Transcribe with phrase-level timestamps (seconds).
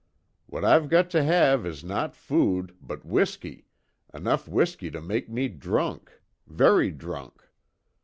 [0.47, 3.67] What I've got to have is not food, but whiskey
[4.11, 6.11] enough whiskey to make me drunk
[6.47, 7.43] very drunk.